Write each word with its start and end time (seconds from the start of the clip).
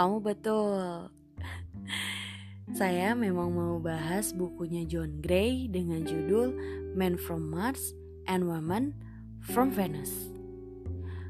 Kamu 0.00 0.24
betul. 0.24 1.12
Saya 2.72 3.12
memang 3.12 3.52
mau 3.52 3.76
bahas 3.76 4.32
bukunya 4.32 4.88
John 4.88 5.20
Gray 5.20 5.68
dengan 5.68 6.08
judul 6.08 6.56
Men 6.96 7.20
from 7.20 7.52
Mars 7.52 7.92
and 8.24 8.48
Women 8.48 8.96
from 9.44 9.68
Venus. 9.68 10.08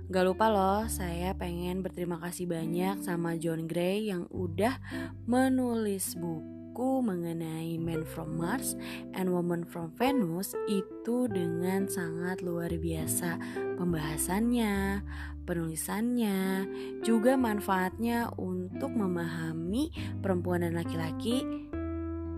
Gak 0.06 0.22
lupa 0.22 0.54
loh, 0.54 0.86
saya 0.86 1.34
pengen 1.34 1.82
berterima 1.82 2.22
kasih 2.22 2.46
banyak 2.46 3.02
sama 3.02 3.34
John 3.42 3.66
Gray 3.66 4.06
yang 4.06 4.30
udah 4.30 4.78
menulis 5.26 6.14
buku 6.14 6.59
buku 6.70 7.02
mengenai 7.02 7.82
Men 7.82 8.06
from 8.06 8.38
Mars 8.38 8.78
and 9.18 9.34
Woman 9.34 9.66
from 9.66 9.90
Venus 9.98 10.54
itu 10.70 11.26
dengan 11.26 11.90
sangat 11.90 12.46
luar 12.46 12.70
biasa 12.70 13.42
pembahasannya, 13.74 15.02
penulisannya, 15.50 16.70
juga 17.02 17.34
manfaatnya 17.34 18.30
untuk 18.38 18.94
memahami 18.94 19.90
perempuan 20.22 20.62
dan 20.62 20.78
laki-laki 20.78 21.42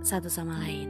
satu 0.00 0.32
sama 0.32 0.64
lain. 0.64 0.88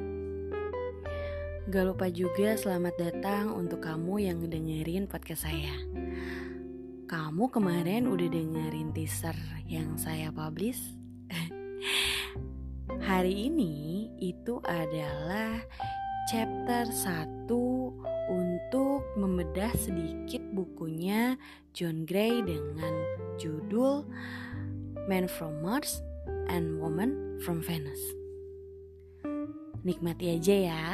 Gak 1.66 1.82
lupa 1.82 2.14
juga 2.14 2.54
selamat 2.54 2.94
datang 2.94 3.58
untuk 3.58 3.82
kamu 3.82 4.22
yang 4.22 4.38
ngedengerin 4.38 5.10
podcast 5.10 5.50
saya. 5.50 5.74
Kamu 7.10 7.50
kemarin 7.50 8.06
udah 8.06 8.28
dengerin 8.30 8.94
teaser 8.94 9.34
yang 9.66 9.98
saya 9.98 10.30
publish? 10.30 10.78
Hari 13.02 13.50
ini 13.50 14.06
itu 14.22 14.62
adalah 14.62 15.58
chapter 16.30 16.86
1 16.86 17.50
untuk 18.30 19.02
membedah 19.18 19.74
sedikit 19.74 20.38
bukunya 20.54 21.34
John 21.74 22.06
Gray 22.06 22.46
dengan 22.46 22.94
judul 23.42 24.06
Man 25.10 25.26
from 25.26 25.66
Mars 25.66 25.98
and 26.46 26.78
Woman 26.78 27.42
from 27.42 27.58
Venus. 27.58 27.98
Nikmati 29.82 30.38
aja 30.38 30.54
ya. 30.54 30.86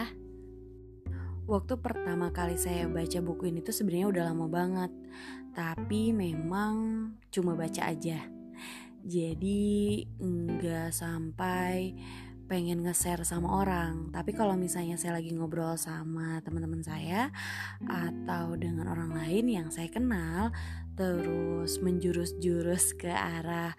Waktu 1.45 1.77
pertama 1.77 2.33
kali 2.33 2.57
saya 2.57 2.89
baca 2.89 3.21
buku 3.21 3.53
ini 3.53 3.61
tuh 3.61 3.77
sebenarnya 3.77 4.09
udah 4.09 4.25
lama 4.33 4.49
banget, 4.49 4.93
tapi 5.53 6.17
memang 6.17 7.13
cuma 7.29 7.53
baca 7.53 7.85
aja 7.85 8.38
jadi 9.09 10.05
nggak 10.21 10.93
sampai 10.93 11.97
pengen 12.49 12.81
nge-share 12.81 13.25
sama 13.25 13.61
orang. 13.61 14.09
Tapi 14.13 14.33
kalau 14.33 14.57
misalnya 14.57 14.97
saya 14.97 15.21
lagi 15.21 15.37
ngobrol 15.37 15.77
sama 15.77 16.41
teman-teman 16.45 16.81
saya 16.81 17.29
atau 17.85 18.57
dengan 18.57 18.89
orang 18.89 19.13
lain 19.13 19.49
yang 19.49 19.69
saya 19.69 19.93
kenal 19.93 20.53
terus 20.97 21.79
menjurus-jurus 21.85 22.97
ke 22.97 23.13
arah 23.13 23.77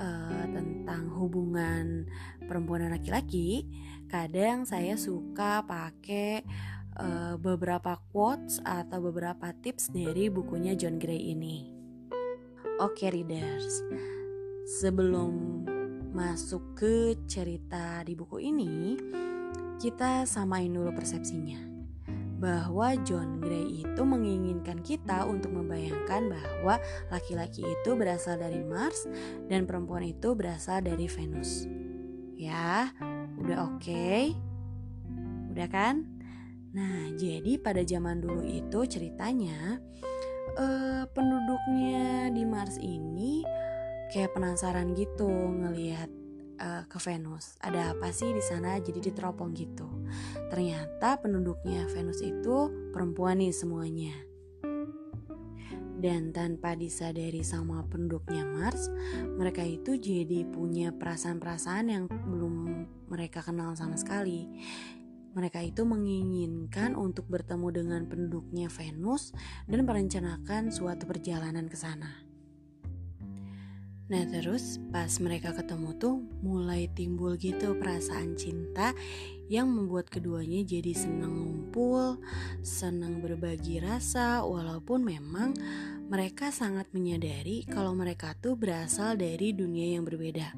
uh, 0.00 0.44
tentang 0.48 1.12
hubungan 1.12 2.08
perempuan 2.48 2.88
dan 2.88 2.96
laki-laki 2.96 3.68
kadang 4.08 4.64
saya 4.64 4.96
suka 4.96 5.62
pakai 5.68 6.42
uh, 6.96 7.36
beberapa 7.36 8.00
quotes 8.10 8.64
atau 8.64 8.98
beberapa 9.04 9.52
tips 9.60 9.92
dari 9.92 10.32
bukunya 10.32 10.72
John 10.72 10.96
Gray 10.96 11.36
ini. 11.36 11.68
Oke 12.80 13.08
okay, 13.08 13.08
readers 13.12 13.84
Sebelum 14.66 15.62
masuk 16.10 16.74
ke 16.74 17.14
cerita 17.30 18.02
di 18.02 18.18
buku 18.18 18.42
ini, 18.42 18.98
kita 19.78 20.26
samain 20.26 20.74
dulu 20.74 20.90
persepsinya. 20.90 21.62
Bahwa 22.42 22.98
John 23.06 23.38
Gray 23.38 23.86
itu 23.86 24.02
menginginkan 24.02 24.82
kita 24.82 25.22
untuk 25.22 25.54
membayangkan 25.54 26.34
bahwa 26.34 26.82
laki-laki 27.14 27.62
itu 27.62 27.94
berasal 27.94 28.42
dari 28.42 28.58
Mars 28.66 29.06
dan 29.46 29.70
perempuan 29.70 30.02
itu 30.02 30.34
berasal 30.34 30.82
dari 30.82 31.06
Venus. 31.06 31.70
Ya, 32.34 32.90
udah 33.38 33.70
oke? 33.70 33.86
Okay? 33.86 34.34
Udah 35.54 35.70
kan? 35.70 36.10
Nah, 36.74 37.14
jadi 37.14 37.54
pada 37.62 37.86
zaman 37.86 38.18
dulu 38.18 38.42
itu 38.42 38.82
ceritanya 38.90 39.78
uh, 40.58 41.06
penduduknya 41.14 42.34
di 42.34 42.42
Mars 42.42 42.82
ini 42.82 43.46
kayak 44.12 44.34
penasaran 44.34 44.94
gitu 44.94 45.28
ngelihat 45.28 46.10
uh, 46.60 46.84
ke 46.88 46.98
Venus. 47.02 47.56
Ada 47.60 47.96
apa 47.96 48.10
sih 48.12 48.32
di 48.32 48.42
sana? 48.42 48.78
Jadi 48.80 49.12
diteropong 49.12 49.52
gitu. 49.56 49.86
Ternyata 50.48 51.20
penduduknya 51.20 51.88
Venus 51.90 52.20
itu 52.22 52.70
perempuan 52.92 53.40
nih 53.40 53.52
semuanya. 53.52 54.14
Dan 55.96 56.28
tanpa 56.28 56.76
disadari 56.76 57.40
sama 57.40 57.80
penduduknya 57.88 58.44
Mars, 58.44 58.92
mereka 59.40 59.64
itu 59.64 59.96
jadi 59.96 60.44
punya 60.44 60.92
perasaan-perasaan 60.92 61.86
yang 61.88 62.04
belum 62.06 62.54
mereka 63.08 63.40
kenal 63.40 63.72
sama 63.72 63.96
sekali. 63.96 64.44
Mereka 65.32 65.64
itu 65.64 65.84
menginginkan 65.88 66.96
untuk 66.96 67.28
bertemu 67.28 67.68
dengan 67.72 68.02
penduduknya 68.08 68.68
Venus 68.72 69.32
dan 69.68 69.84
merencanakan 69.88 70.68
suatu 70.72 71.08
perjalanan 71.08 71.68
ke 71.68 71.76
sana. 71.76 72.25
Nah 74.06 74.22
terus 74.30 74.78
pas 74.94 75.10
mereka 75.18 75.50
ketemu 75.50 75.90
tuh 75.98 76.22
mulai 76.38 76.86
timbul 76.94 77.34
gitu 77.34 77.74
perasaan 77.74 78.38
cinta 78.38 78.94
yang 79.50 79.66
membuat 79.66 80.06
keduanya 80.10 80.62
jadi 80.62 80.94
senang 80.94 81.34
ngumpul, 81.42 82.22
senang 82.62 83.18
berbagi 83.18 83.82
rasa 83.82 84.46
walaupun 84.46 85.02
memang 85.02 85.58
mereka 86.06 86.54
sangat 86.54 86.86
menyadari 86.94 87.66
kalau 87.66 87.90
mereka 87.98 88.38
tuh 88.38 88.54
berasal 88.54 89.18
dari 89.18 89.50
dunia 89.50 89.98
yang 89.98 90.06
berbeda. 90.06 90.54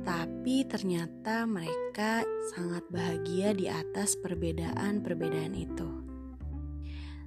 Tapi 0.00 0.64
ternyata 0.64 1.44
mereka 1.44 2.24
sangat 2.56 2.84
bahagia 2.88 3.52
di 3.52 3.68
atas 3.68 4.16
perbedaan-perbedaan 4.24 5.52
itu. 5.52 6.05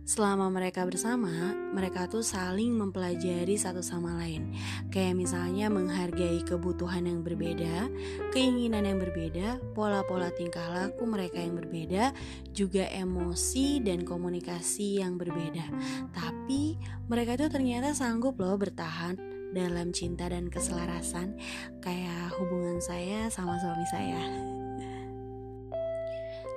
Selama 0.09 0.49
mereka 0.49 0.89
bersama, 0.89 1.53
mereka 1.69 2.09
tuh 2.09 2.25
saling 2.25 2.73
mempelajari 2.73 3.53
satu 3.53 3.85
sama 3.85 4.17
lain. 4.17 4.57
Kayak 4.89 5.21
misalnya 5.21 5.69
menghargai 5.69 6.41
kebutuhan 6.49 7.05
yang 7.05 7.21
berbeda, 7.21 7.85
keinginan 8.33 8.89
yang 8.89 8.97
berbeda, 8.97 9.61
pola-pola 9.77 10.33
tingkah 10.33 10.65
laku 10.65 11.05
mereka 11.05 11.37
yang 11.37 11.53
berbeda, 11.53 12.09
juga 12.49 12.89
emosi 12.89 13.85
dan 13.85 14.01
komunikasi 14.01 14.97
yang 14.97 15.21
berbeda. 15.21 15.69
Tapi 16.09 16.81
mereka 17.05 17.37
tuh 17.37 17.53
ternyata 17.53 17.93
sanggup 17.93 18.41
loh 18.41 18.57
bertahan 18.57 19.13
dalam 19.53 19.93
cinta 19.93 20.25
dan 20.25 20.49
keselarasan 20.49 21.37
kayak 21.85 22.33
hubungan 22.41 22.81
saya 22.81 23.29
sama 23.29 23.61
suami 23.61 23.85
saya. 23.85 24.58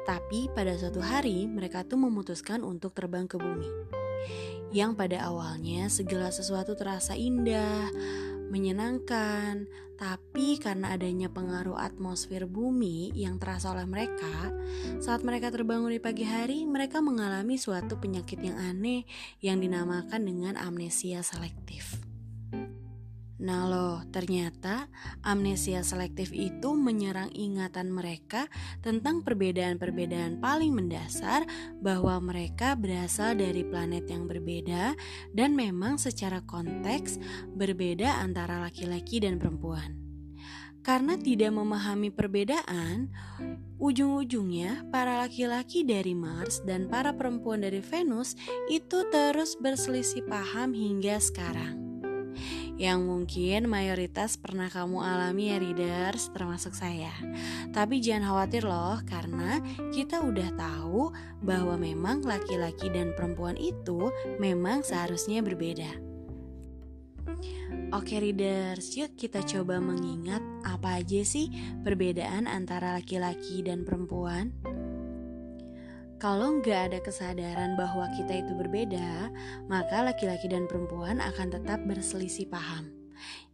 Tapi 0.03 0.51
pada 0.51 0.75
suatu 0.75 0.99
hari 0.99 1.47
mereka 1.47 1.87
tuh 1.87 1.99
memutuskan 2.01 2.67
untuk 2.67 2.95
terbang 2.95 3.31
ke 3.31 3.39
bumi. 3.39 3.71
Yang 4.73 4.97
pada 4.97 5.29
awalnya 5.29 5.93
segala 5.93 6.33
sesuatu 6.33 6.73
terasa 6.73 7.13
indah, 7.13 7.93
menyenangkan, 8.49 9.69
tapi 9.97 10.61
karena 10.61 10.93
adanya 10.93 11.33
pengaruh 11.33 11.77
atmosfer 11.77 12.45
bumi 12.45 13.13
yang 13.17 13.41
terasa 13.41 13.73
oleh 13.73 13.89
mereka, 13.89 14.53
saat 15.01 15.25
mereka 15.25 15.49
terbangun 15.49 15.93
di 15.93 16.01
pagi 16.01 16.29
hari, 16.29 16.69
mereka 16.69 17.01
mengalami 17.01 17.57
suatu 17.57 17.97
penyakit 17.97 18.41
yang 18.41 18.61
aneh 18.61 19.09
yang 19.41 19.61
dinamakan 19.61 20.25
dengan 20.25 20.55
amnesia 20.61 21.25
selektif. 21.25 22.12
Nah 23.43 23.67
loh, 23.67 23.99
ternyata 24.15 24.87
amnesia 25.27 25.83
selektif 25.83 26.31
itu 26.31 26.79
menyerang 26.79 27.27
ingatan 27.35 27.91
mereka 27.91 28.47
tentang 28.87 29.27
perbedaan-perbedaan 29.27 30.39
paling 30.39 30.71
mendasar 30.71 31.43
bahwa 31.83 32.23
mereka 32.23 32.79
berasal 32.79 33.35
dari 33.35 33.67
planet 33.67 34.07
yang 34.07 34.31
berbeda 34.31 34.95
dan 35.35 35.59
memang 35.59 35.99
secara 35.99 36.39
konteks 36.47 37.19
berbeda 37.59 38.23
antara 38.23 38.63
laki-laki 38.63 39.19
dan 39.19 39.43
perempuan. 39.43 39.99
Karena 40.87 41.19
tidak 41.19 41.51
memahami 41.51 42.15
perbedaan, 42.15 43.11
ujung-ujungnya 43.83 44.87
para 44.95 45.19
laki-laki 45.19 45.83
dari 45.83 46.15
Mars 46.15 46.63
dan 46.63 46.87
para 46.87 47.11
perempuan 47.15 47.67
dari 47.67 47.83
Venus 47.83 48.39
itu 48.71 49.03
terus 49.11 49.59
berselisih 49.59 50.27
paham 50.31 50.75
hingga 50.75 51.23
sekarang 51.23 51.82
yang 52.81 53.05
mungkin 53.05 53.69
mayoritas 53.69 54.41
pernah 54.41 54.73
kamu 54.73 55.05
alami 55.05 55.53
ya 55.53 55.59
readers 55.61 56.33
termasuk 56.33 56.73
saya. 56.73 57.13
Tapi 57.71 58.01
jangan 58.01 58.33
khawatir 58.33 58.65
loh 58.65 58.99
karena 59.05 59.61
kita 59.93 60.25
udah 60.25 60.49
tahu 60.57 61.13
bahwa 61.45 61.77
memang 61.77 62.25
laki-laki 62.25 62.89
dan 62.89 63.13
perempuan 63.13 63.57
itu 63.61 64.09
memang 64.41 64.81
seharusnya 64.81 65.45
berbeda. 65.45 66.13
Oke 67.93 68.17
readers, 68.25 68.97
yuk 68.97 69.21
kita 69.21 69.45
coba 69.45 69.77
mengingat 69.77 70.41
apa 70.65 71.05
aja 71.05 71.21
sih 71.29 71.53
perbedaan 71.85 72.49
antara 72.49 72.97
laki-laki 72.97 73.61
dan 73.61 73.85
perempuan. 73.85 74.49
Kalau 76.23 76.63
nggak 76.63 76.95
ada 76.95 76.99
kesadaran 77.03 77.75
bahwa 77.75 78.07
kita 78.15 78.47
itu 78.47 78.55
berbeda, 78.55 79.27
maka 79.67 80.07
laki-laki 80.07 80.47
dan 80.47 80.71
perempuan 80.71 81.19
akan 81.19 81.51
tetap 81.51 81.83
berselisih 81.83 82.47
paham. 82.47 82.95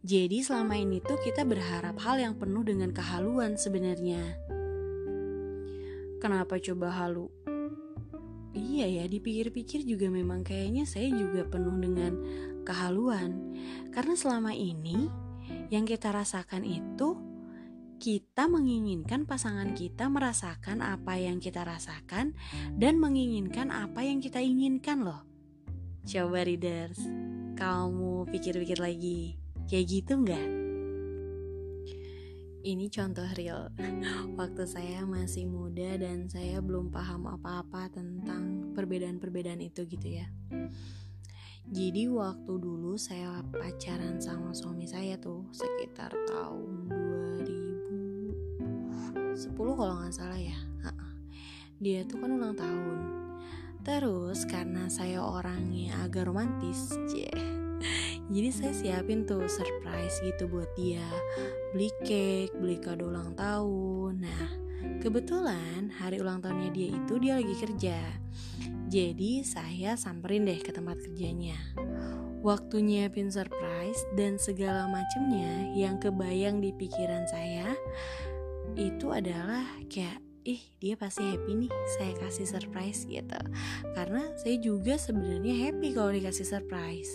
Jadi 0.05 0.45
selama 0.45 0.77
ini 0.77 1.01
tuh 1.01 1.17
kita 1.17 1.49
berharap 1.49 1.97
hal 1.97 2.21
yang 2.21 2.37
penuh 2.37 2.61
dengan 2.61 2.93
kehaluan 2.93 3.57
sebenarnya. 3.57 4.21
Kenapa 6.21 6.61
coba 6.61 6.93
halu? 6.93 7.33
Iya 8.53 9.01
ya, 9.01 9.05
dipikir-pikir 9.09 9.81
juga 9.81 10.05
memang 10.13 10.45
kayaknya 10.45 10.85
saya 10.85 11.09
juga 11.09 11.49
penuh 11.49 11.73
dengan 11.73 12.21
kehaluan. 12.69 13.49
Karena 13.89 14.13
selama 14.13 14.53
ini 14.53 15.09
yang 15.73 15.89
kita 15.89 16.13
rasakan 16.13 16.61
itu 16.69 17.17
kita 17.99 18.47
menginginkan 18.47 19.27
pasangan 19.27 19.75
kita 19.75 20.07
merasakan 20.07 20.79
apa 20.79 21.19
yang 21.19 21.43
kita 21.43 21.67
rasakan 21.67 22.31
dan 22.79 22.95
menginginkan 22.95 23.75
apa 23.75 24.07
yang 24.07 24.23
kita 24.23 24.39
inginkan 24.39 25.03
loh. 25.03 25.27
Coba 26.07 26.47
readers, 26.47 26.95
kamu 27.59 28.23
pikir-pikir 28.31 28.79
lagi, 28.79 29.35
kayak 29.67 29.85
gitu 29.91 30.15
nggak? 30.15 30.47
Ini 32.59 32.91
contoh 32.91 33.23
real 33.39 33.71
Waktu 34.39 34.67
saya 34.67 35.07
masih 35.07 35.47
muda 35.47 35.95
dan 35.95 36.27
saya 36.27 36.59
belum 36.59 36.91
paham 36.91 37.23
apa-apa 37.23 37.87
tentang 37.87 38.75
perbedaan-perbedaan 38.75 39.63
itu 39.63 39.87
gitu 39.87 40.19
ya 40.19 40.27
Jadi 41.71 42.11
waktu 42.11 42.53
dulu 42.59 42.99
saya 42.99 43.39
pacaran 43.47 44.19
sama 44.19 44.51
suami 44.51 44.91
saya 44.91 45.15
tuh 45.15 45.47
sekitar 45.55 46.11
tahun 46.27 47.18
2010 49.39 49.79
kalau 49.79 49.93
nggak 50.03 50.15
salah 50.15 50.39
ya. 50.39 50.57
Dia 51.79 52.03
tuh 52.03 52.19
kan 52.19 52.35
ulang 52.35 52.59
tahun. 52.59 52.99
Terus 53.87 54.43
karena 54.43 54.91
saya 54.91 55.23
orangnya 55.23 55.95
agak 56.03 56.27
romantis, 56.27 56.91
yeah 57.15 57.59
jadi 58.29 58.49
saya 58.53 58.73
siapin 58.77 59.25
tuh 59.25 59.49
surprise 59.49 60.21
gitu 60.21 60.45
buat 60.45 60.69
dia. 60.77 61.01
Beli 61.73 61.89
cake 62.05 62.53
beli 62.61 62.77
kado 62.77 63.09
ulang 63.09 63.33
tahun. 63.33 64.21
Nah 64.21 64.47
kebetulan 65.01 65.89
hari 65.97 66.21
ulang 66.21 66.37
tahunnya 66.37 66.69
dia 66.69 66.89
itu 66.93 67.13
dia 67.17 67.41
lagi 67.41 67.55
kerja. 67.57 67.97
Jadi 68.85 69.41
saya 69.41 69.97
samperin 69.97 70.45
deh 70.45 70.61
ke 70.61 70.69
tempat 70.69 71.01
kerjanya. 71.01 71.57
Waktu 72.45 72.85
nyiapin 72.85 73.33
surprise 73.33 73.99
dan 74.13 74.37
segala 74.37 74.85
macemnya 74.85 75.73
yang 75.73 75.97
kebayang 75.97 76.61
di 76.61 76.69
pikiran 76.71 77.25
saya 77.27 77.73
itu 78.77 79.09
adalah 79.13 79.65
kayak 79.87 80.21
ih 80.43 80.61
dia 80.81 80.97
pasti 80.97 81.23
happy 81.23 81.67
nih 81.67 81.71
saya 81.99 82.13
kasih 82.17 82.47
surprise 82.47 83.05
gitu 83.05 83.39
karena 83.93 84.27
saya 84.39 84.55
juga 84.57 84.97
sebenarnya 84.97 85.69
happy 85.69 85.93
kalau 85.93 86.09
dikasih 86.15 86.47
surprise 86.47 87.11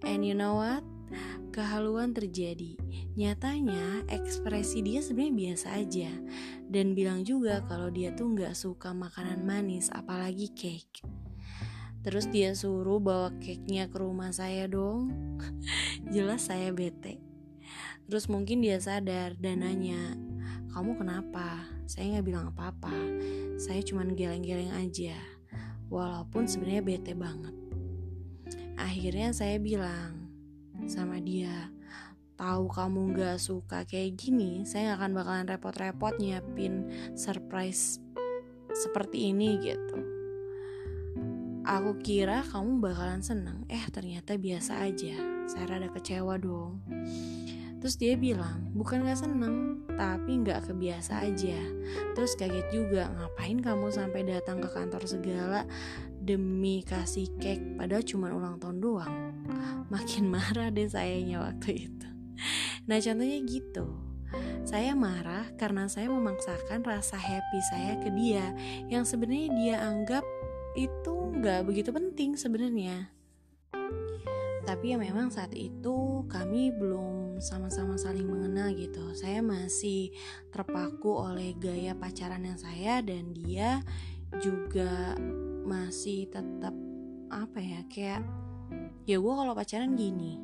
And 0.00 0.24
you 0.24 0.32
know 0.32 0.56
what? 0.56 0.80
Kehaluan 1.52 2.16
terjadi. 2.16 2.78
Nyatanya 3.18 4.08
ekspresi 4.08 4.80
dia 4.80 5.04
sebenarnya 5.04 5.34
biasa 5.34 5.66
aja 5.76 6.10
dan 6.70 6.96
bilang 6.96 7.26
juga 7.26 7.60
kalau 7.68 7.92
dia 7.92 8.14
tuh 8.14 8.32
nggak 8.32 8.56
suka 8.56 8.96
makanan 8.96 9.44
manis, 9.44 9.92
apalagi 9.92 10.48
cake. 10.54 11.04
Terus 12.00 12.32
dia 12.32 12.56
suruh 12.56 12.96
bawa 12.96 13.28
cake-nya 13.44 13.92
ke 13.92 14.00
rumah 14.00 14.32
saya 14.32 14.64
dong. 14.70 15.12
Jelas 16.14 16.48
saya 16.48 16.72
bete. 16.72 17.20
Terus 18.08 18.32
mungkin 18.32 18.64
dia 18.64 18.80
sadar 18.80 19.36
dan 19.36 19.60
nanya, 19.60 20.16
kamu 20.70 20.96
kenapa? 20.98 21.66
Saya 21.90 22.18
nggak 22.18 22.26
bilang 22.26 22.44
apa-apa. 22.54 22.94
Saya 23.58 23.82
cuma 23.82 24.06
geleng-geleng 24.06 24.72
aja. 24.74 25.18
Walaupun 25.90 26.46
sebenarnya 26.46 26.82
bete 26.86 27.12
banget. 27.18 27.54
Akhirnya 28.78 29.34
saya 29.34 29.58
bilang 29.60 30.30
sama 30.88 31.20
dia, 31.20 31.68
tahu 32.40 32.72
kamu 32.72 33.12
gak 33.12 33.36
suka 33.36 33.84
kayak 33.84 34.16
gini, 34.16 34.64
saya 34.64 34.96
gak 34.96 35.04
akan 35.04 35.12
bakalan 35.12 35.46
repot-repot 35.50 36.16
nyiapin 36.16 36.88
surprise 37.12 38.00
seperti 38.72 39.28
ini 39.34 39.60
gitu. 39.60 39.98
Aku 41.68 42.00
kira 42.00 42.40
kamu 42.48 42.80
bakalan 42.80 43.20
seneng, 43.20 43.68
eh 43.68 43.84
ternyata 43.92 44.40
biasa 44.40 44.88
aja. 44.88 45.20
Saya 45.44 45.76
rada 45.76 45.92
kecewa 45.92 46.40
dong. 46.40 46.80
Terus 47.80 47.96
dia 47.96 48.12
bilang, 48.12 48.68
bukan 48.76 49.08
gak 49.08 49.24
seneng, 49.24 49.88
tapi 49.96 50.44
gak 50.44 50.68
kebiasa 50.68 51.24
aja. 51.24 51.56
Terus 52.12 52.36
kaget 52.36 52.68
juga, 52.68 53.08
ngapain 53.08 53.56
kamu 53.56 53.88
sampai 53.88 54.20
datang 54.28 54.60
ke 54.60 54.68
kantor 54.68 55.08
segala 55.08 55.64
demi 56.20 56.84
kasih 56.84 57.32
cake 57.40 57.80
padahal 57.80 58.04
cuma 58.04 58.28
ulang 58.28 58.60
tahun 58.60 58.84
doang. 58.84 59.14
Makin 59.88 60.28
marah 60.36 60.68
deh 60.68 60.92
sayanya 60.92 61.40
waktu 61.40 61.88
itu. 61.88 62.08
Nah 62.84 63.00
contohnya 63.00 63.38
gitu. 63.48 63.86
Saya 64.62 64.94
marah 64.94 65.48
karena 65.56 65.88
saya 65.88 66.06
memaksakan 66.12 66.84
rasa 66.84 67.16
happy 67.18 67.60
saya 67.72 67.98
ke 67.98 68.12
dia 68.14 68.54
yang 68.86 69.02
sebenarnya 69.02 69.48
dia 69.56 69.76
anggap 69.82 70.22
itu 70.78 71.34
gak 71.42 71.66
begitu 71.66 71.90
penting 71.90 72.38
sebenarnya 72.38 73.10
tapi 74.70 74.94
ya 74.94 75.02
memang 75.02 75.34
saat 75.34 75.50
itu 75.50 76.22
kami 76.30 76.70
belum 76.70 77.19
sama-sama 77.40 77.96
saling 77.96 78.28
mengenal 78.28 78.70
gitu. 78.76 79.16
Saya 79.16 79.40
masih 79.40 80.12
terpaku 80.52 81.10
oleh 81.16 81.56
gaya 81.56 81.96
pacaran 81.96 82.44
yang 82.44 82.60
saya 82.60 83.00
dan 83.00 83.32
dia 83.32 83.80
juga 84.38 85.16
masih 85.66 86.28
tetap 86.28 86.76
apa 87.32 87.58
ya 87.58 87.80
kayak 87.88 88.22
ya 89.08 89.16
gue 89.18 89.34
kalau 89.34 89.54
pacaran 89.56 89.96
gini 89.96 90.38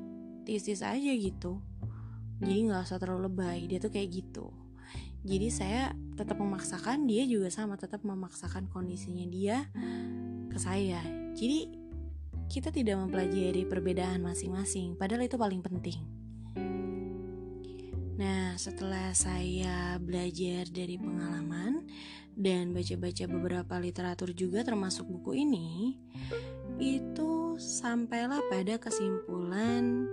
tis-tis 0.49 0.81
aja 0.81 1.13
gitu. 1.13 1.61
Jadi 2.41 2.59
nggak 2.69 2.89
usah 2.89 2.99
terlalu 2.99 3.29
lebay. 3.29 3.69
Dia 3.69 3.79
tuh 3.79 3.93
kayak 3.93 4.09
gitu. 4.11 4.51
Jadi 5.27 5.49
saya 5.51 5.91
tetap 6.15 6.39
memaksakan 6.39 7.05
dia 7.05 7.27
juga 7.27 7.51
sama 7.51 7.75
tetap 7.75 8.07
memaksakan 8.07 8.71
kondisinya 8.71 9.27
dia 9.27 9.67
ke 10.49 10.59
saya. 10.59 11.03
Jadi 11.35 11.87
kita 12.47 12.71
tidak 12.71 13.03
mempelajari 13.03 13.67
perbedaan 13.67 14.23
masing-masing, 14.23 14.95
padahal 14.95 15.27
itu 15.27 15.35
paling 15.35 15.59
penting. 15.67 15.99
Nah, 18.17 18.57
setelah 18.57 19.13
saya 19.13 20.01
belajar 20.01 20.65
dari 20.73 20.97
pengalaman 20.97 21.85
dan 22.33 22.73
baca-baca 22.73 23.29
beberapa 23.29 23.77
literatur 23.77 24.33
juga 24.33 24.65
termasuk 24.65 25.05
buku 25.05 25.45
ini, 25.45 26.01
itu 26.81 27.61
sampailah 27.61 28.41
pada 28.49 28.81
kesimpulan 28.81 30.09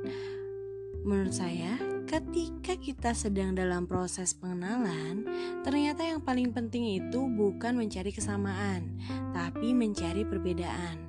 menurut 1.03 1.35
saya 1.35 1.75
ketika 2.07 2.75
kita 2.75 3.11
sedang 3.15 3.55
dalam 3.55 3.87
proses 3.87 4.35
pengenalan, 4.35 5.23
ternyata 5.63 6.03
yang 6.03 6.19
paling 6.19 6.51
penting 6.51 6.99
itu 6.99 7.23
bukan 7.27 7.79
mencari 7.79 8.11
kesamaan, 8.11 8.99
tapi 9.31 9.71
mencari 9.71 10.27
perbedaan 10.27 10.99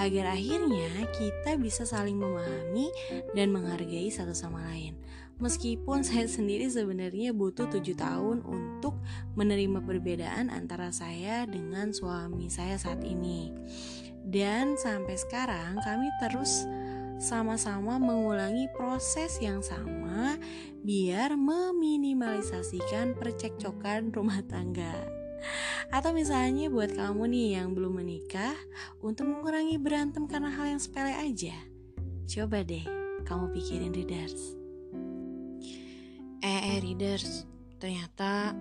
agar 0.00 0.32
akhirnya 0.32 1.08
kita 1.12 1.60
bisa 1.60 1.84
saling 1.84 2.16
memahami 2.16 2.88
dan 3.36 3.52
menghargai 3.52 4.08
satu 4.08 4.32
sama 4.32 4.64
lain. 4.72 4.96
Meskipun 5.38 6.02
saya 6.02 6.26
sendiri 6.26 6.66
sebenarnya 6.66 7.30
butuh 7.30 7.70
tujuh 7.70 7.94
tahun 7.94 8.42
untuk 8.42 8.98
menerima 9.38 9.86
perbedaan 9.86 10.50
antara 10.50 10.90
saya 10.90 11.46
dengan 11.46 11.94
suami 11.94 12.50
saya 12.50 12.74
saat 12.74 13.06
ini. 13.06 13.54
Dan 14.26 14.74
sampai 14.74 15.14
sekarang 15.14 15.78
kami 15.78 16.10
terus 16.18 16.66
sama-sama 17.22 18.02
mengulangi 18.02 18.66
proses 18.74 19.38
yang 19.38 19.62
sama 19.62 20.34
biar 20.82 21.38
meminimalisasikan 21.38 23.14
percekcokan 23.14 24.10
rumah 24.10 24.42
tangga. 24.42 25.18
Atau 25.94 26.18
misalnya 26.18 26.66
buat 26.66 26.98
kamu 26.98 27.30
nih 27.30 27.62
yang 27.62 27.70
belum 27.70 28.02
menikah 28.02 28.58
Untuk 28.98 29.30
mengurangi 29.30 29.78
berantem 29.78 30.26
karena 30.26 30.50
hal 30.50 30.74
yang 30.74 30.82
sepele 30.82 31.14
aja 31.14 31.54
Coba 32.26 32.66
deh 32.66 32.82
kamu 33.22 33.54
pikirin 33.54 33.94
readers 33.94 34.57
Eh, 36.38 36.76
eh 36.76 36.78
readers 36.78 37.48
Ternyata 37.78 38.58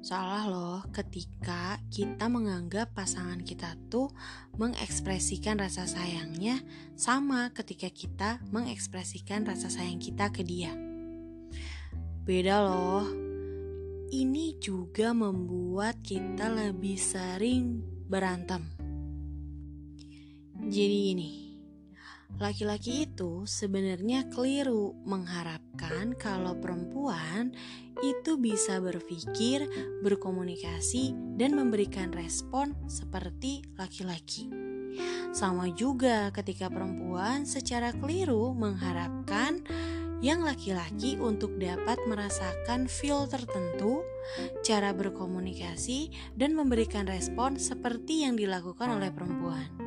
salah 0.00 0.48
loh 0.48 0.80
ketika 0.96 1.76
kita 1.92 2.24
menganggap 2.32 2.96
pasangan 2.96 3.44
kita 3.44 3.76
tuh 3.92 4.08
mengekspresikan 4.56 5.60
rasa 5.60 5.84
sayangnya 5.84 6.56
sama 6.96 7.52
ketika 7.52 7.92
kita 7.92 8.40
mengekspresikan 8.48 9.44
rasa 9.44 9.68
sayang 9.68 10.00
kita 10.00 10.32
ke 10.32 10.40
dia. 10.40 10.72
Beda 12.24 12.64
loh, 12.64 13.04
ini 14.08 14.56
juga 14.56 15.12
membuat 15.12 16.00
kita 16.00 16.48
lebih 16.48 16.96
sering 16.96 17.84
berantem. 18.08 18.64
Jadi 20.64 20.98
ini, 21.12 21.49
laki-laki 22.38 23.08
itu 23.08 23.48
sebenarnya 23.48 24.28
keliru 24.30 24.94
mengharapkan 25.08 26.14
kalau 26.14 26.54
perempuan 26.60 27.50
itu 28.00 28.36
bisa 28.40 28.80
berpikir, 28.80 29.66
berkomunikasi, 30.04 31.16
dan 31.36 31.56
memberikan 31.56 32.12
respon 32.12 32.76
seperti 32.86 33.64
laki-laki. 33.76 34.48
Sama 35.30 35.70
juga 35.72 36.28
ketika 36.34 36.66
perempuan 36.68 37.46
secara 37.46 37.94
keliru 37.94 38.50
mengharapkan 38.52 39.62
yang 40.20 40.44
laki-laki 40.44 41.16
untuk 41.16 41.56
dapat 41.56 41.96
merasakan 42.04 42.84
feel 42.84 43.24
tertentu, 43.24 44.04
cara 44.60 44.92
berkomunikasi, 44.92 46.12
dan 46.36 46.52
memberikan 46.52 47.08
respon 47.08 47.56
seperti 47.56 48.28
yang 48.28 48.36
dilakukan 48.36 49.00
oleh 49.00 49.08
perempuan. 49.08 49.79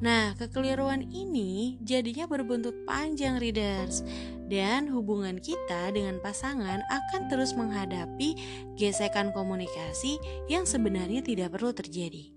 Nah, 0.00 0.36
kekeliruan 0.36 1.06
ini 1.10 1.80
jadinya 1.80 2.28
berbuntut 2.28 2.84
panjang 2.84 3.40
readers 3.40 4.04
dan 4.48 4.90
hubungan 4.92 5.40
kita 5.40 5.90
dengan 5.94 6.20
pasangan 6.20 6.84
akan 6.84 7.22
terus 7.32 7.56
menghadapi 7.56 8.36
gesekan 8.76 9.32
komunikasi 9.32 10.20
yang 10.46 10.68
sebenarnya 10.68 11.24
tidak 11.24 11.56
perlu 11.56 11.72
terjadi. 11.72 12.34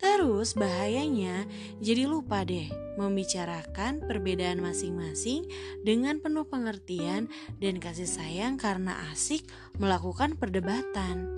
Terus 0.00 0.56
bahayanya 0.56 1.44
jadi 1.84 2.08
lupa 2.08 2.40
deh 2.40 2.72
membicarakan 2.96 4.00
perbedaan 4.08 4.64
masing-masing 4.64 5.44
dengan 5.84 6.24
penuh 6.24 6.48
pengertian 6.48 7.28
dan 7.60 7.76
kasih 7.76 8.08
sayang 8.08 8.56
karena 8.56 8.96
asik 9.12 9.44
melakukan 9.76 10.40
perdebatan. 10.40 11.28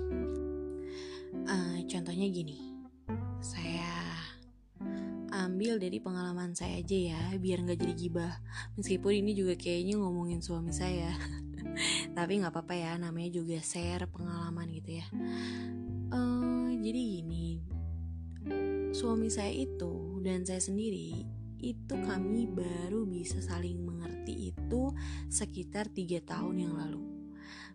Uh, 1.43 1.83
contohnya 1.91 2.31
gini, 2.31 2.71
saya 3.43 3.92
ambil 5.45 5.77
dari 5.77 5.99
pengalaman 5.99 6.55
saya 6.55 6.79
aja 6.79 6.97
ya 7.15 7.21
biar 7.37 7.63
nggak 7.67 7.79
jadi 7.79 7.93
gibah 7.93 8.33
meskipun 8.79 9.13
ini 9.23 9.31
juga 9.35 9.53
kayaknya 9.59 9.99
ngomongin 9.99 10.39
suami 10.39 10.71
saya 10.71 11.11
tapi 12.17 12.39
nggak 12.39 12.53
apa-apa 12.53 12.73
ya 12.73 12.91
namanya 12.95 13.43
juga 13.43 13.59
share 13.59 14.07
pengalaman 14.07 14.67
gitu 14.71 15.03
ya 15.03 15.05
uh, 16.15 16.69
jadi 16.79 17.01
gini 17.19 17.47
suami 18.93 19.27
saya 19.27 19.51
itu 19.51 20.21
dan 20.23 20.45
saya 20.47 20.61
sendiri 20.61 21.25
itu 21.63 21.95
kami 21.95 22.43
baru 22.51 23.07
bisa 23.07 23.39
saling 23.39 23.79
mengerti 23.87 24.51
itu 24.51 24.91
sekitar 25.31 25.87
tiga 25.95 26.19
tahun 26.19 26.67
yang 26.67 26.75
lalu. 26.75 27.01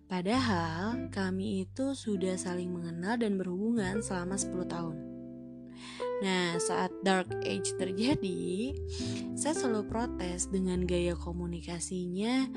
Padahal 0.05 1.09
kami 1.09 1.65
itu 1.65 1.97
sudah 1.97 2.37
saling 2.37 2.69
mengenal 2.69 3.17
dan 3.17 3.41
berhubungan 3.41 4.05
selama 4.05 4.37
10 4.37 4.69
tahun. 4.69 4.97
Nah, 6.19 6.59
saat 6.59 6.91
dark 7.07 7.31
age 7.47 7.79
terjadi, 7.79 8.75
saya 9.39 9.55
selalu 9.55 9.87
protes 9.87 10.51
dengan 10.51 10.83
gaya 10.83 11.15
komunikasinya 11.15 12.51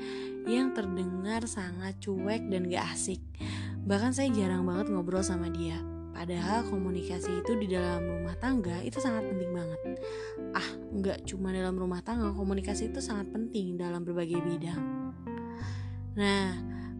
yang 0.50 0.74
terdengar 0.74 1.46
sangat 1.46 1.94
cuek 2.02 2.50
dan 2.50 2.66
gak 2.66 2.90
asik. 2.90 3.22
Bahkan 3.86 4.10
saya 4.14 4.34
jarang 4.34 4.66
banget 4.66 4.90
ngobrol 4.90 5.22
sama 5.22 5.46
dia. 5.46 5.78
Padahal 6.12 6.66
komunikasi 6.68 7.40
itu 7.42 7.56
di 7.58 7.72
dalam 7.72 8.04
rumah 8.04 8.36
tangga 8.36 8.78
itu 8.84 9.00
sangat 9.00 9.26
penting 9.32 9.50
banget. 9.50 9.80
Ah, 10.52 10.68
nggak 10.92 11.24
cuma 11.24 11.50
dalam 11.50 11.74
rumah 11.74 12.04
tangga, 12.04 12.30
komunikasi 12.36 12.92
itu 12.92 13.00
sangat 13.00 13.32
penting 13.32 13.80
dalam 13.80 14.04
berbagai 14.04 14.38
bidang. 14.38 14.82
Nah, 16.14 16.52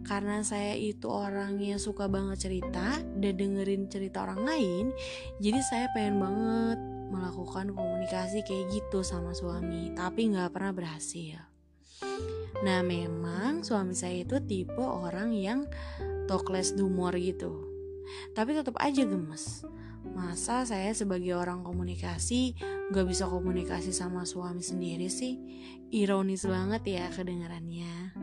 karena 0.03 0.43
saya 0.43 0.75
itu 0.75 1.07
orangnya 1.09 1.79
suka 1.79 2.11
banget 2.11 2.47
cerita 2.51 3.01
dan 3.17 3.33
dengerin 3.33 3.87
cerita 3.87 4.27
orang 4.27 4.43
lain, 4.43 4.85
jadi 5.39 5.59
saya 5.63 5.85
pengen 5.95 6.19
banget 6.21 6.79
melakukan 7.09 7.71
komunikasi 7.73 8.43
kayak 8.45 8.69
gitu 8.71 9.01
sama 9.01 9.31
suami, 9.31 9.95
tapi 9.95 10.29
nggak 10.29 10.51
pernah 10.53 10.71
berhasil. 10.75 11.39
Nah, 12.63 12.79
memang 12.79 13.65
suami 13.65 13.91
saya 13.91 14.23
itu 14.23 14.39
tipe 14.43 14.79
orang 14.79 15.35
yang 15.35 15.67
tokles 16.27 16.71
dumor 16.75 17.11
gitu 17.19 17.73
tapi 18.33 18.55
tetap 18.55 18.75
aja 18.79 19.03
gemes. 19.03 19.65
Masa 20.13 20.67
saya 20.67 20.91
sebagai 20.93 21.33
orang 21.33 21.63
komunikasi 21.63 22.53
gak 22.91 23.07
bisa 23.07 23.25
komunikasi 23.25 23.95
sama 23.95 24.27
suami 24.27 24.61
sendiri 24.61 25.07
sih? 25.07 25.39
Ironis 25.89 26.45
banget 26.45 26.83
ya 26.99 27.05
kedengarannya. 27.09 28.13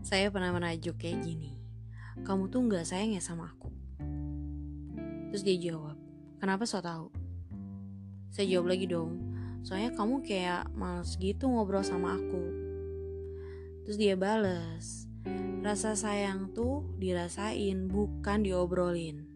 Saya 0.00 0.32
pernah 0.32 0.52
merajuk 0.52 0.96
kayak 0.96 1.24
gini. 1.24 1.56
Kamu 2.24 2.48
tuh 2.52 2.64
gak 2.68 2.88
sayang 2.88 3.16
ya 3.16 3.22
sama 3.22 3.52
aku? 3.52 3.70
Terus 5.30 5.46
dia 5.46 5.56
jawab, 5.70 5.96
kenapa 6.42 6.66
so 6.66 6.82
tau? 6.82 7.14
Saya 8.34 8.58
jawab 8.58 8.74
lagi 8.74 8.90
dong, 8.90 9.20
soalnya 9.62 9.94
kamu 9.94 10.26
kayak 10.26 10.66
males 10.74 11.14
gitu 11.16 11.46
ngobrol 11.46 11.86
sama 11.86 12.18
aku. 12.18 12.44
Terus 13.86 13.96
dia 13.96 14.18
bales, 14.18 15.10
Rasa 15.60 15.92
sayang 15.92 16.56
tuh 16.56 16.88
dirasain, 16.96 17.84
bukan 17.84 18.40
diobrolin. 18.40 19.28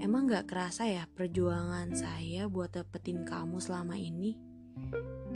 Emang 0.00 0.24
gak 0.24 0.48
kerasa 0.48 0.88
ya 0.88 1.04
perjuangan 1.12 1.92
saya 1.92 2.48
buat 2.48 2.72
dapetin 2.72 3.28
kamu 3.28 3.60
selama 3.60 4.00
ini? 4.00 4.40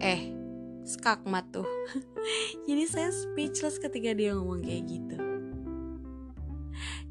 Eh, 0.01 0.33
skakmat 0.87 1.51
tuh. 1.51 1.67
Jadi 2.71 2.85
saya 2.87 3.11
speechless 3.11 3.83
ketika 3.83 4.15
dia 4.15 4.33
ngomong 4.39 4.63
kayak 4.63 4.87
gitu. 4.87 5.19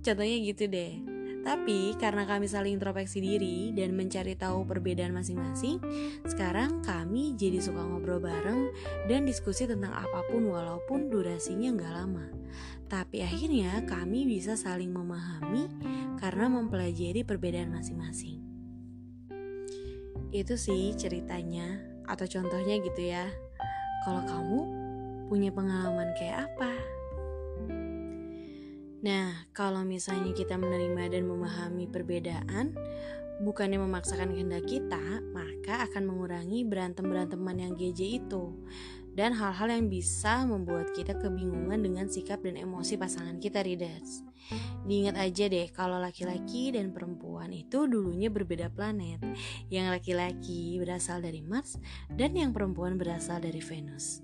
Contohnya 0.02 0.38
gitu 0.42 0.66
deh 0.72 1.16
tapi 1.46 1.94
karena 2.02 2.26
kami 2.26 2.50
saling 2.50 2.82
introspeksi 2.82 3.22
diri 3.22 3.70
dan 3.70 3.94
mencari 3.94 4.34
tahu 4.34 4.66
perbedaan 4.66 5.14
masing-masing, 5.14 5.78
sekarang 6.26 6.82
kami 6.82 7.38
jadi 7.38 7.62
suka 7.62 7.86
ngobrol 7.86 8.18
bareng 8.18 8.74
dan 9.06 9.30
diskusi 9.30 9.70
tentang 9.70 9.94
apa 9.94 10.26
pun 10.26 10.50
walaupun 10.50 11.14
durasinya 11.14 11.70
nggak 11.78 11.94
lama. 11.94 12.26
Tapi 12.90 13.22
akhirnya 13.22 13.86
kami 13.86 14.26
bisa 14.26 14.58
saling 14.58 14.90
memahami 14.90 15.70
karena 16.18 16.50
mempelajari 16.50 17.22
perbedaan 17.22 17.70
masing-masing. 17.70 18.42
Itu 20.34 20.58
sih 20.58 20.98
ceritanya 20.98 21.78
atau 22.10 22.26
contohnya 22.26 22.82
gitu 22.82 23.06
ya. 23.06 23.30
Kalau 24.06 24.22
kamu 24.22 24.60
punya 25.26 25.50
pengalaman 25.50 26.14
kayak 26.14 26.46
apa? 26.46 26.72
Nah, 29.02 29.50
kalau 29.50 29.82
misalnya 29.82 30.30
kita 30.38 30.62
menerima 30.62 31.10
dan 31.10 31.26
memahami 31.26 31.90
perbedaan, 31.90 32.78
bukannya 33.42 33.82
memaksakan 33.82 34.38
kehendak 34.38 34.70
kita, 34.70 35.26
maka 35.34 35.90
akan 35.90 36.06
mengurangi 36.06 36.62
berantem-beranteman 36.70 37.66
yang 37.66 37.74
geje 37.74 38.22
itu 38.22 38.54
dan 39.16 39.32
hal-hal 39.32 39.72
yang 39.72 39.88
bisa 39.88 40.44
membuat 40.44 40.92
kita 40.92 41.16
kebingungan 41.16 41.80
dengan 41.80 42.12
sikap 42.12 42.44
dan 42.44 42.60
emosi 42.60 43.00
pasangan 43.00 43.40
kita, 43.40 43.64
readers. 43.64 44.22
Diingat 44.86 45.18
aja 45.18 45.50
deh 45.50 45.72
kalau 45.72 45.98
laki-laki 45.98 46.70
dan 46.76 46.92
perempuan 46.92 47.50
itu 47.56 47.88
dulunya 47.88 48.28
berbeda 48.28 48.70
planet. 48.70 49.24
Yang 49.72 49.88
laki-laki 49.98 50.78
berasal 50.78 51.24
dari 51.24 51.42
Mars 51.42 51.80
dan 52.12 52.36
yang 52.36 52.52
perempuan 52.52 53.00
berasal 53.00 53.42
dari 53.42 53.64
Venus. 53.64 54.22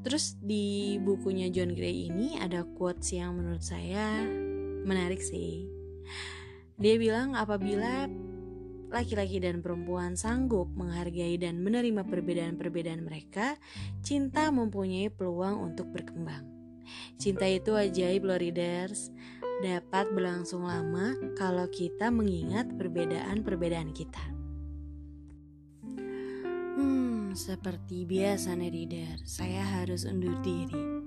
Terus 0.00 0.36
di 0.40 0.96
bukunya 1.00 1.52
John 1.52 1.76
Gray 1.76 2.08
ini 2.08 2.36
ada 2.40 2.64
quotes 2.64 3.12
yang 3.12 3.36
menurut 3.36 3.64
saya 3.64 4.24
menarik 4.84 5.20
sih. 5.20 5.68
Dia 6.80 6.96
bilang 6.96 7.36
apabila 7.36 8.08
laki-laki 8.90 9.38
dan 9.38 9.62
perempuan 9.62 10.18
sanggup 10.18 10.66
menghargai 10.74 11.38
dan 11.38 11.62
menerima 11.62 12.02
perbedaan-perbedaan 12.04 13.06
mereka, 13.06 13.54
cinta 14.02 14.50
mempunyai 14.50 15.08
peluang 15.08 15.62
untuk 15.62 15.88
berkembang. 15.94 16.42
Cinta 17.16 17.46
itu 17.46 17.78
ajaib 17.78 18.26
loh 18.26 18.38
readers, 18.38 19.14
dapat 19.62 20.10
berlangsung 20.10 20.66
lama 20.66 21.14
kalau 21.38 21.70
kita 21.70 22.10
mengingat 22.10 22.66
perbedaan-perbedaan 22.74 23.94
kita. 23.94 24.40
seperti 27.30 28.04
biasa 28.10 28.58
nih 28.58 28.74
reader, 28.74 29.16
saya 29.22 29.62
harus 29.62 30.02
undur 30.02 30.34
diri. 30.42 31.06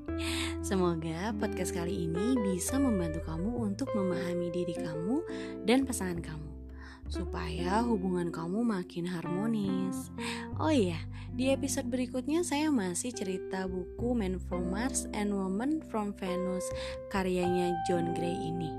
Semoga 0.64 1.36
podcast 1.36 1.76
kali 1.76 2.08
ini 2.08 2.40
bisa 2.40 2.80
membantu 2.80 3.28
kamu 3.28 3.52
untuk 3.60 3.92
memahami 3.92 4.48
diri 4.50 4.72
kamu 4.72 5.20
dan 5.68 5.84
pasangan 5.84 6.24
kamu 6.24 6.53
supaya 7.14 7.86
hubungan 7.86 8.34
kamu 8.34 8.66
makin 8.66 9.06
harmonis. 9.06 10.10
Oh 10.58 10.74
iya, 10.74 10.98
di 11.38 11.54
episode 11.54 11.86
berikutnya 11.86 12.42
saya 12.42 12.74
masih 12.74 13.14
cerita 13.14 13.70
buku 13.70 14.18
Men 14.18 14.42
from 14.42 14.74
Mars 14.74 15.06
and 15.14 15.30
Woman 15.30 15.86
from 15.94 16.18
Venus 16.18 16.66
karyanya 17.14 17.78
John 17.86 18.18
Gray 18.18 18.34
ini 18.34 18.74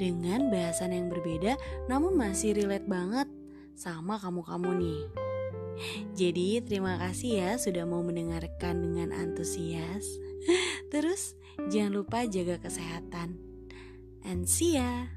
dengan 0.00 0.48
bahasan 0.48 0.96
yang 0.96 1.12
berbeda 1.12 1.60
namun 1.92 2.16
masih 2.16 2.56
relate 2.56 2.88
banget 2.88 3.28
sama 3.76 4.16
kamu-kamu 4.16 4.70
nih. 4.80 5.02
Jadi 6.16 6.64
terima 6.64 6.96
kasih 6.96 7.30
ya 7.36 7.50
sudah 7.60 7.84
mau 7.84 8.00
mendengarkan 8.00 8.80
dengan 8.80 9.12
antusias. 9.12 10.08
Terus 10.92 11.36
jangan 11.68 12.00
lupa 12.00 12.24
jaga 12.24 12.56
kesehatan. 12.62 13.36
And 14.24 14.48
see 14.48 14.80
ya. 14.80 15.10